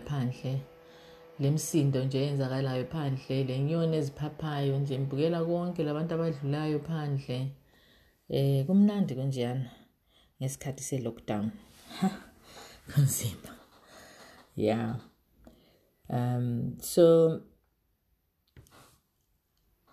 eyenzakalayo 0.00 0.08
phandle. 0.08 0.62
Le 1.38 1.50
msindo 1.50 2.04
nje 2.04 2.18
eyenzakalayo 2.18 2.86
phandle 2.86 3.44
le 3.44 3.58
nyoni 3.58 3.96
eziphaphayo 3.96 4.78
nje 4.78 4.98
ngibukela 4.98 5.44
konke 5.44 5.84
labantu 5.84 6.14
abadlulayo 6.14 6.78
phandle. 6.78 7.52
Eh 8.28 8.66
kumnandi 8.66 9.14
kunjeyana 9.14 9.70
ngesikhathi 10.40 10.82
se-lockdown. 10.82 11.50
Ha 12.00 12.08
kunzima. 12.94 13.50
Yeah 14.56 14.96
um 16.08 16.76
so 16.80 17.40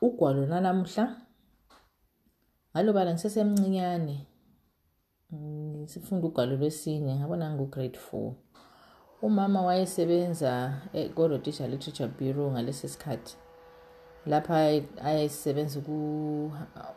ugwalo 0.01 0.45
nanamuhla? 0.45 1.21
Ngalobala 2.73 3.13
ngisesemncinyane. 3.13 4.27
Sifunda 5.85 6.27
ugwalo 6.27 6.55
lwesine 6.55 7.15
ngabona 7.15 7.55
ngu-grade 7.55 7.97
four. 7.97 8.35
Umama 9.21 9.61
wayesebenza 9.61 10.73
ko-rodisha 11.15 11.67
literature 11.67 12.09
bureau 12.19 12.51
ngalesi 12.51 12.89
sikhathi. 12.89 13.35
Lapha 14.25 14.55
ayesebenza 15.03 15.79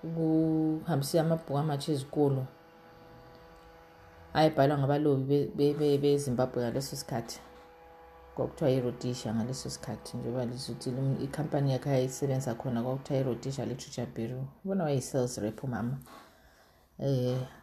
ukuhambisa 0.02 1.20
amabhuku 1.20 1.58
amatsha 1.58 1.92
ezikolo. 1.92 2.46
Ayebhalwa 4.34 4.78
ngabalobi 4.78 5.52
bezimbabwe 6.02 6.62
ngaleso 6.62 6.96
sikhathi. 6.96 7.40
Kwakuthiwa 8.34 8.70
irodisha 8.70 9.34
ngaleso 9.34 9.70
sikhathi 9.70 10.16
njengoba 10.16 10.44
lizuthi 10.44 10.92
ikhampani 11.24 11.72
yakhe 11.72 11.90
ayisebenza 11.90 12.54
khona 12.54 12.82
kwakuthiwa 12.82 13.20
irodisha 13.20 13.66
literature 13.66 14.06
bureau. 14.14 14.46
Ubona 14.64 14.84
wayeyi-sales 14.84 15.38
rep 15.38 15.64
umama. 15.64 15.98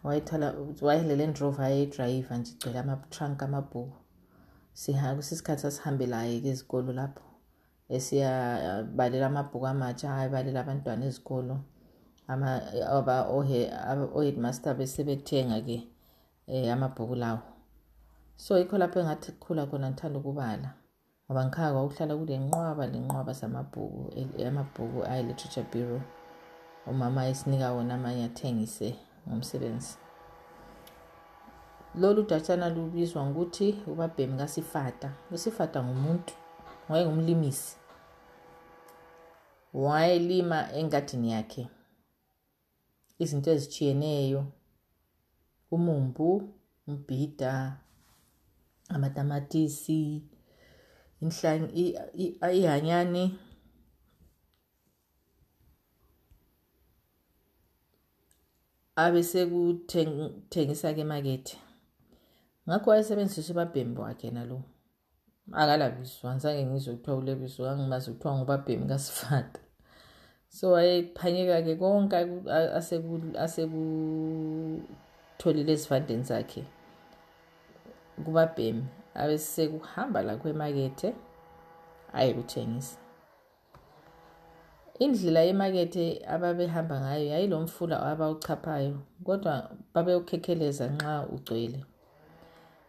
Wayethala 0.03 0.53
wayelele 0.81 1.27
ndrova 1.27 1.65
ayeyidrayiva 1.65 2.37
nje 2.37 2.51
igcwele 2.51 2.79
ama-trunk 2.79 3.43
amabhuku 3.43 3.93
kusesikhathi 5.17 5.61
sasihambelayo-ke 5.61 6.49
ezikolo 6.53 6.93
lapho 6.93 7.25
esiyabalela 7.89 9.25
amabhuku 9.27 9.65
amatsha 9.67 10.15
ayebalela 10.15 10.59
abantwana 10.61 11.05
ezikolo. 11.09 11.55
O-headmaster 14.17 14.73
besebethenga-ke 14.75 15.77
um 16.47 16.69
amabhuku 16.73 17.15
lawo. 17.15 17.41
So 18.35 18.57
yikho 18.59 18.77
lapho 18.77 18.99
engathi 18.99 19.31
kukhula 19.31 19.65
khona 19.65 19.89
ngithanda 19.89 20.19
ukubala 20.19 20.69
ngoba 21.25 21.45
ngikhaya 21.45 21.71
kwakuhlala 21.73 22.13
kule 22.19 22.37
nqwaba 22.37 22.83
le 22.87 22.99
nqwaba 22.99 23.33
zamabhuku 23.33 24.01
amabhuku 24.47 24.99
aye-literature 25.11 25.65
bureau. 25.71 26.01
Umama 26.87 27.21
ayesinika 27.21 27.73
wona 27.73 27.93
amanye 27.95 28.23
athengise 28.25 28.95
ngomsebenzi. 29.27 29.97
Lolu 31.97 32.23
datshana 32.23 32.69
lubizwa 32.69 33.25
ngokuthi 33.25 33.81
ubabhemi 33.87 34.37
kasifata. 34.37 35.13
Usifata 35.31 35.83
ngumuntu 35.83 36.33
wayengumlimisi. 36.89 37.77
Wayelima 39.73 40.73
engadini 40.73 41.31
yakhe. 41.31 41.67
Izinto 43.19 43.51
ezitshiyeneyo 43.51 44.45
umumbu 45.71 46.53
umbhida 46.87 47.77
amatamatisi 48.89 50.23
ihanyane. 52.53 53.39
Abesekuthengisa-ke 58.95 61.01
emakethe. 61.01 61.66
Ngakho 62.67 62.89
wayesebenzisa 62.89 63.53
ubabhemi 63.53 63.99
wakhe 63.99 64.31
nalo. 64.31 64.61
Akalabiswa 65.53 66.35
ngizange 66.35 66.65
ngizwe 66.65 66.95
kuthiwa 66.95 67.17
ulebiswa 67.17 67.69
kangimazi 67.69 68.11
kuthiwa 68.11 68.37
ngubabhemi 68.37 68.87
kasifata 68.87 69.59
so 70.49 70.71
wayephanyeka-ke 70.71 71.75
konke 71.75 72.17
asekutholile 73.47 75.71
ezivandeni 75.73 76.23
zakhe 76.23 76.63
kubabhemi. 78.25 78.85
Abesekuhamba 79.21 80.21
lakho 80.21 80.49
emakethe 80.49 81.09
ayekuthengisa 82.13 82.97
indlela 84.99 85.41
yemakethe 85.47 86.05
ababehamba 86.33 86.95
ngayo 87.01 87.25
yayilo 87.33 87.57
mfula 87.65 87.95
abawuchaphayo 88.11 88.95
kodwa 89.25 89.53
babewukhekheleza 89.93 90.85
nxa 90.93 91.13
ugcwele. 91.33 91.79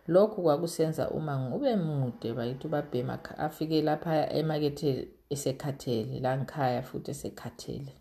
Lokhu 0.08 0.42
kwakusenza 0.42 1.10
umango 1.10 1.56
ube 1.56 1.76
mude 1.76 2.32
bayithi 2.32 2.66
ubabhema 2.66 3.14
afike 3.38 3.82
lapha 3.82 4.32
emakethe 4.38 5.08
esekhathele 5.34 6.20
la 6.20 6.30
ngikhaya 6.38 6.82
futhi 6.82 7.10
esekhathele. 7.10 7.92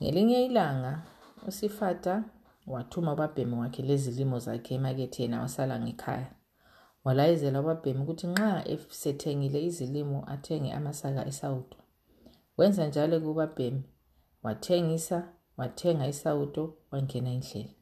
Ngelinye 0.00 0.44
ilanga 0.46 1.02
usifata 1.48 2.24
wathuma 2.66 3.12
ubabhemi 3.12 3.54
wakhe 3.54 3.82
lezilimo 3.82 4.38
zakhe 4.38 4.74
emaketheni 4.74 5.34
awasala 5.34 5.80
ngekhaya. 5.80 6.30
Walayezela 7.04 7.60
ubabhemi 7.60 8.00
ukuthi 8.02 8.26
nxa 8.26 8.68
esethengile 8.72 9.58
izilimo 9.68 10.18
athenge 10.34 10.72
amasaka 10.72 11.26
esawudo. 11.26 11.76
Wenza 12.58 12.86
njalo 12.86 13.20
kubabhemi 13.20 13.82
wathengisa 14.42 15.18
wathenga 15.56 16.06
isawudo 16.06 16.74
wangena 16.90 17.30
indlela. 17.32 17.74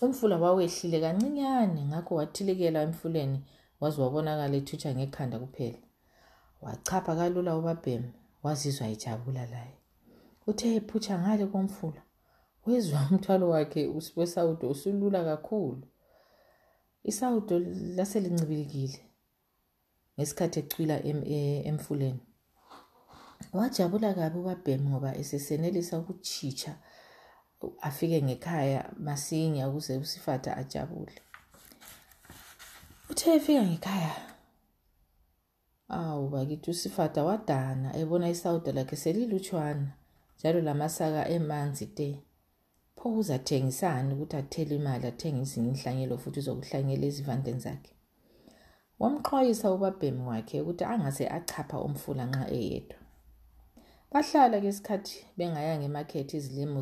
Umfula 0.00 0.36
wawehlile 0.38 0.98
kancinyane 1.00 1.80
ngakho 1.90 2.12
wathilikela 2.14 2.78
emfuleni 2.86 3.38
waze 3.80 3.98
wabonakala 4.02 4.54
ethutsha 4.60 4.90
ngekhanda 4.94 5.36
kuphela. 5.42 5.78
Wachapha 6.62 7.12
kalula 7.18 7.56
ubabhemi 7.56 8.10
wazizwa 8.42 8.86
ejabula 8.94 9.46
laye. 9.52 9.76
Uthe 10.46 10.66
ephutsha 10.78 11.14
ngale 11.18 11.46
komfula 11.52 12.02
wezwa 12.66 13.00
umthwalo 13.10 13.48
wakhe 13.54 13.82
wesawudo 14.16 14.70
usulula 14.70 15.24
kakhulu. 15.24 15.82
Isawudo 17.10 17.58
laselincibilikile 17.96 19.00
ngesikhathi 20.16 20.58
ecwila 20.60 20.96
emfuleni. 21.68 22.20
Wajabula 23.52 24.14
kabi 24.14 24.38
ubabhemi 24.38 24.86
ngoba 24.90 25.16
esesenelisa 25.20 25.98
ukutshitsha 25.98 26.72
afike 27.80 28.22
ngekhaya 28.22 28.92
masinya 28.98 29.68
ukuze 29.68 29.96
usifata 29.96 30.56
ajabule. 30.56 31.12
Uthe 33.10 33.34
efika 33.34 33.62
ngekhaya 33.62 34.14
awu 35.88 36.28
bakithi 36.28 36.70
usifata 36.70 37.24
wadana 37.24 37.96
ebona 37.96 38.28
isawuda 38.28 38.72
lakhe 38.72 38.96
selilutshwana 38.96 39.88
njalo 40.38 40.60
lamasaka 40.60 41.28
emanzi 41.28 41.86
te. 41.86 42.22
Pho 42.96 43.08
uzathengisani 43.08 44.14
ukuthi 44.14 44.36
athele 44.36 44.74
imali 44.76 45.06
athenge 45.06 45.40
ezinye 45.42 45.68
inhlanyelo 45.72 46.18
futhi 46.22 46.38
uzokuhlanyela 46.40 47.06
ezivandeni 47.10 47.60
zakhe? 47.60 47.92
Wamxhwayisa 49.00 49.66
ubabhemi 49.76 50.22
wakhe 50.30 50.60
ukuthi 50.60 50.84
angase 50.84 51.24
achapha 51.38 51.78
umfula 51.86 52.24
nxa 52.26 52.44
eyedwa. 52.58 52.98
Bahlala 54.12 54.60
ke 54.60 54.68
isikhathi 54.68 55.24
bengayanga 55.36 55.84
emakhethi 55.84 56.36
izilimo 56.36 56.80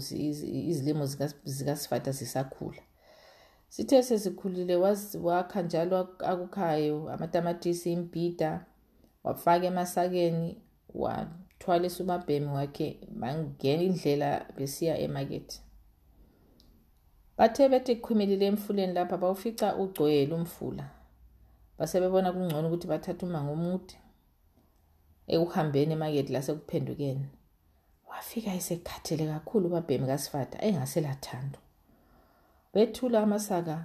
izilimo 0.72 1.06
zikasifata 1.44 2.10
zisakhula. 2.12 2.82
Sithe 3.68 4.02
sesikhulile 4.02 4.76
wakha 5.22 5.62
njalo 5.62 6.08
akukhayo 6.18 7.10
amatamatisi 7.10 7.92
imbhida 7.92 8.66
wafaka 9.24 9.66
emasakeni 9.66 10.56
wathwalisa 10.94 12.04
ubabhemi 12.04 12.46
wakhe 12.46 13.00
bangena 13.10 13.82
indlela 13.82 14.46
besiya 14.56 14.98
emakethe. 14.98 15.60
Bathe 17.38 17.68
bethi 17.68 17.96
kukhwimilile 17.96 18.46
emfuleni 18.46 18.92
lapha 18.92 19.16
bawufica 19.16 19.76
ugcwele 19.78 20.34
umfula. 20.34 20.90
Base 21.78 22.00
bebona 22.00 22.32
kungcono 22.32 22.68
ukuthi 22.68 22.86
bathathe 22.86 23.26
umango 23.26 23.52
omude 23.52 23.94
ekuhambeni 25.34 25.92
emakethe 25.92 26.32
lasekuphendukeni. 26.32 27.26
Wafika 28.10 28.50
esekhathele 28.54 29.26
kakhulu 29.32 29.66
ubabhemi 29.66 30.06
kasifata 30.06 30.56
engaselathando. 30.66 31.58
Bethula 32.72 33.22
amasaka 33.22 33.76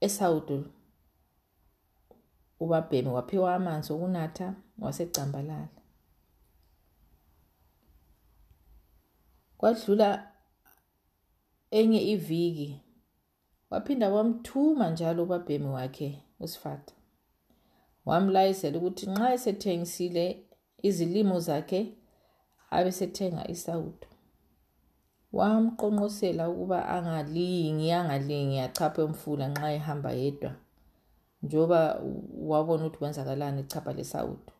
esawudo 0.00 0.64
ubabhemi 2.60 3.08
waphiwa 3.16 3.54
amanzi 3.54 3.92
okunatha 3.92 4.54
wasecambalala. 4.78 5.68
Kwadlula 9.58 10.08
enye 11.70 12.00
iviki 12.12 12.80
waphinda 13.70 14.08
wamthuma 14.14 14.90
njalo 14.90 15.22
ubabhemi 15.22 15.66
wakhe 15.66 16.22
usifata 16.40 16.94
wamlayezela 18.08 18.78
ukuthi 18.78 19.04
nxa 19.12 19.28
esethengisile 19.36 20.24
izilimo 20.88 21.36
zakhe 21.46 21.80
abesethenga 22.76 23.42
isawudo. 23.54 24.06
Wamqonqosela 25.38 26.44
ukuba 26.52 26.78
angalingi 26.96 27.88
angalingi 27.98 28.58
achaphe 28.66 29.00
umfula 29.08 29.44
nxa 29.52 29.68
ehamba 29.78 30.10
yedwa 30.20 30.52
njengoba 31.42 31.80
wabona 32.50 32.82
ukuthi 32.84 32.98
kwenzakalani 32.98 33.60
echapha 33.64 33.92
lesawudo 33.98 34.52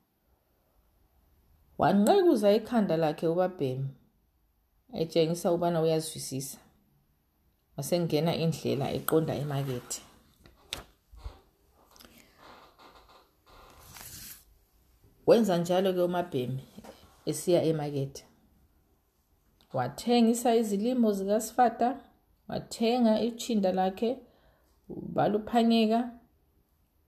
wanqekuza 1.80 2.48
ikhanda 2.58 2.94
lakhe 3.02 3.26
ubabhemi 3.34 3.88
etshengisa 5.00 5.52
ubana 5.52 5.78
uyazwisisa. 5.84 6.58
Wasengena 7.76 8.32
indlela 8.44 8.86
eqonda 8.98 9.34
emakethe. 9.42 10.00
Wenza 15.26 15.58
njalo-ke 15.58 16.02
umabhemi 16.02 16.64
esiya 17.26 17.62
emakethe. 17.70 18.24
Wathengisa 19.72 20.54
izilimo 20.60 21.12
zikasifata 21.12 21.88
wathenga 22.48 23.20
ichinda 23.20 23.72
lakhe 23.72 24.10
baluphanyeka 24.88 26.00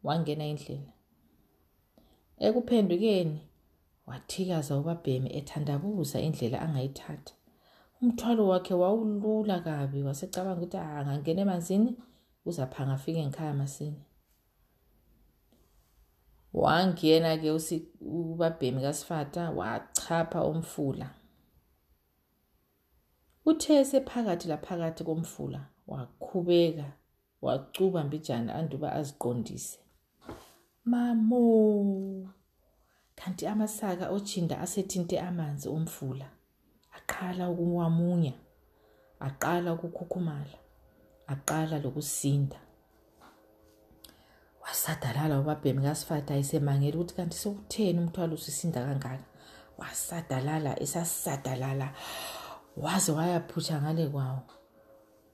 wangena 0.02 0.46
indlela 0.52 0.92
ekuphendukeni 2.46 3.38
wathikaza 4.08 4.72
ubabhemi 4.80 5.28
ethandabuza 5.38 6.18
indlela 6.26 6.58
angayithatha. 6.60 7.34
Umthwalo 8.02 8.42
wakhe 8.48 8.74
wawulula 8.82 9.56
kabi 9.66 10.02
wasecabanga 10.02 10.60
ukuthi 10.60 10.76
angangena 10.76 11.40
emanzini 11.44 11.90
uzaphanga 12.48 12.92
afike 12.94 13.20
ngikhaya 13.26 13.54
masinya. 13.54 14.04
Wangena-ke 16.62 17.50
ubabhemi 18.06 18.80
kasifata 18.82 19.50
wachapha 19.50 20.44
umfula. 20.44 21.10
Uthe 23.44 23.84
sephakathi 23.84 24.48
laphakathi 24.48 25.04
komfula 25.04 25.60
wakhubeka 25.86 26.92
wacuba 27.42 28.04
mbijana 28.04 28.54
anduba 28.54 28.92
aziqondise. 28.92 29.78
Mamo 30.84 32.28
kanti 33.14 33.46
amasaka 33.46 34.10
ochinda 34.10 34.60
asethinte 34.60 35.20
amanzi 35.20 35.68
omfula 35.68 36.28
aqala 36.96 37.50
ukuwamunya 37.50 38.32
aqala 39.20 39.72
ukukhukhumala 39.72 40.58
aqala 41.26 41.78
lokusinda. 41.78 42.65
Wasadalala 44.76 45.40
ubabhemi 45.40 45.80
kasifata 45.82 46.36
esemangela 46.36 46.96
ukuthi 46.96 47.14
kanti 47.16 47.36
sekutheni 47.42 47.98
umthwalo 48.00 48.34
usisinda 48.34 48.80
kangaka? 48.84 49.24
Wasadalala 49.80 50.72
esasadalala 50.84 51.88
waze 52.84 53.12
wayaphutsha 53.12 53.80
ngale 53.80 54.06
kwawo. 54.12 54.42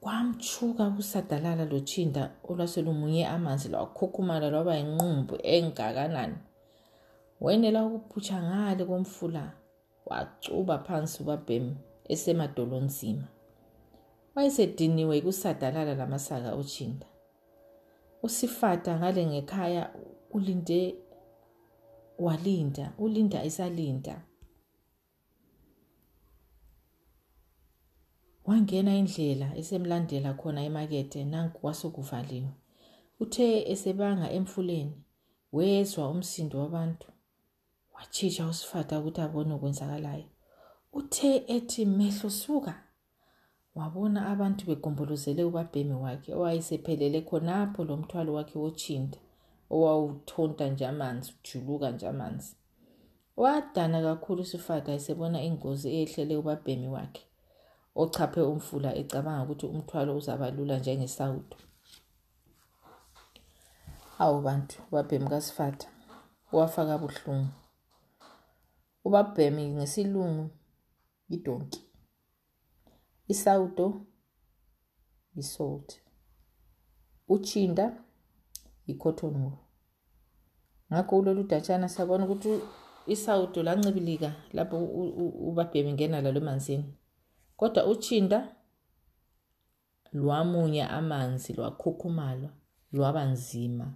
Kwamchuka 0.00 0.83
ukusadalala 0.89 1.65
lotshinda 1.65 2.23
olwaselumunye 2.49 3.27
amanzi 3.35 3.69
lwakhukhumala 3.69 4.47
lwaba 4.50 4.79
yinqumbu 4.79 5.35
engakanani. 5.55 6.39
Wenela 7.41 7.81
ukuphutsha 7.87 8.39
ngale 8.43 8.85
komfula 8.85 9.44
wacuba 10.06 10.79
phansi 10.87 11.23
ubabhemi 11.23 11.75
esemadolonzima 12.12 13.27
wayesediniwe 14.35 15.21
kusadalala 15.21 15.94
lamasaka 15.94 16.50
otshinda 16.61 17.06
usifata 18.23 18.99
ngale 18.99 19.27
ngekhaya 19.27 19.95
ulinde 20.31 20.81
walinda 22.19 22.93
ulinda 22.99 23.45
esalinda. 23.45 24.25
Wangena 28.45 28.95
indlela 28.97 29.57
esemlandela 29.57 30.35
khona 30.35 30.61
emakethe 30.69 31.25
nanku 31.25 31.59
kwasokuvaliwe 31.61 32.53
uthe 33.23 33.47
esebanga 33.73 34.31
emfuleni 34.39 34.97
wezwa 35.53 36.11
umsindo 36.11 36.59
wabantu 36.59 37.09
wachitsha 37.95 38.47
usifata 38.47 38.99
ukuthi 39.01 39.21
abone 39.21 39.53
okwenzakalayo. 39.55 40.29
Uthe 40.93 41.31
ethi 41.55 41.83
mehlo 41.87 42.31
suka. 42.31 42.75
Wabona 43.79 44.21
abantu 44.33 44.63
begombolozele 44.71 45.43
ubabhemi 45.51 45.97
wakhe 46.05 46.31
owayesephelele 46.39 47.21
khonapho 47.29 47.81
lo 47.89 47.95
mthwalo 48.01 48.31
wakhe 48.39 48.57
wochinda 48.65 49.19
owawuthonta 49.75 50.65
nje 50.71 50.85
amanzi 50.93 51.29
ujuluka 51.37 51.89
nje 51.91 52.07
amanzi. 52.13 52.53
Wadana 53.43 53.99
kakhulu 54.07 54.45
sifata 54.51 54.91
esebona 54.99 55.39
ingozi 55.49 55.87
eyehlele 55.97 56.35
ubabhemi 56.43 56.89
wakhe 56.97 57.25
ochaphe 58.03 58.41
umfula 58.53 58.91
ecabanga 59.01 59.45
ukuthi 59.45 59.67
umthwalo 59.67 60.11
uzaba 60.21 60.47
lula 60.57 60.77
njengesawudo. 60.79 61.57
Awu 64.23 64.39
bantu 64.47 64.77
ubabhemi 64.89 65.27
kasifata 65.33 65.87
wafaka 66.53 66.95
buhlungu. 67.03 67.53
Ubabhemi 69.07 69.65
ngesilungu 69.75 70.45
idonki 71.37 71.81
isawudo 73.32 73.87
isold 75.37 75.88
uchinda 77.29 77.87
i-cotton 78.87 79.34
wool. 79.43 79.58
Ngakho 80.93 81.17
kulolu 81.17 81.43
datshana 81.43 81.88
siyabona 81.88 82.25
ukuthi 82.25 82.52
isawudo 83.06 83.62
lancibilika 83.62 84.31
lapho 84.52 84.76
ubabhemi 85.49 85.93
ngena 85.93 86.20
lalo 86.20 86.40
emanzini. 86.40 86.88
Kodwa 87.56 87.87
uchinda 87.87 88.38
lwamunya 90.12 90.90
amanzi 90.90 91.52
lwakhukhumala 91.52 92.49
lwaba 92.93 93.25
nzima. 93.25 93.87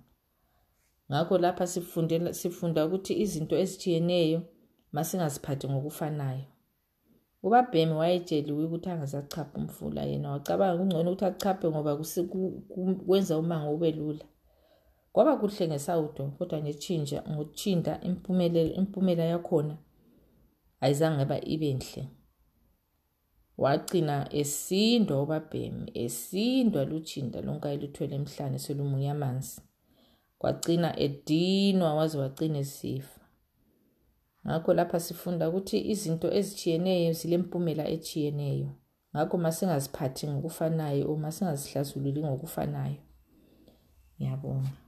Ngakho 1.10 1.38
lapha 1.38 1.66
sifunda 2.32 2.86
ukuthi 2.86 3.12
izinto 3.22 3.54
ezithiyeneyo 3.62 4.40
masingaziphathi 4.92 5.68
ngokufanayo. 5.68 6.44
Ubabhemi 7.46 7.94
wayetsheliwe 8.00 8.64
ukuthi 8.64 8.88
angasachapha 8.90 9.58
umfula 9.60 10.02
yena. 10.10 10.28
Wacabanga 10.34 10.78
kungcono 10.78 11.10
ukuthi 11.10 11.24
achaphe 11.24 11.66
ngoba 11.70 11.92
kwenza 13.06 13.38
umango 13.38 13.70
ube 13.74 13.90
lula. 13.98 14.24
Kwaba 15.12 15.36
kuhle 15.40 15.68
ngesawudo 15.68 16.22
kodwa 16.38 16.58
ngetshintsha 16.62 18.00
impumelelo 18.08 18.72
impumela 18.80 19.24
yakhona 19.32 19.74
ayizange 20.80 21.24
ba 21.24 21.36
ibe 21.54 21.74
nhle. 21.74 22.02
Wagcina 23.58 24.16
esindwa 24.40 25.22
ubabhemi 25.22 25.90
esindwa 26.04 26.84
lutshinda 26.84 27.40
lonke 27.40 27.68
ayeluthwele 27.68 28.14
emhlane 28.14 28.58
selumunya 28.58 29.12
amanzi 29.12 29.60
kwagcina 30.38 30.88
edinwa 31.06 31.94
waze 31.94 32.18
wagcina 32.18 32.58
esifa 32.58 33.15
ngakho 34.46 34.74
lapha 34.74 35.00
sifunda 35.00 35.48
ukuthi 35.48 35.78
izinto 35.92 36.28
ezitshiyeneyo 36.38 37.12
zilempumela 37.12 37.84
etshiyeneyo. 37.88 38.68
Ngakho 39.12 39.38
masingaziphathi 39.38 40.28
ngokufanayo 40.28 41.04
uma 41.14 41.32
singazihlasululi 41.32 42.20
ngokufanayo. 42.22 43.00
Ngiyabonga. 44.16 44.85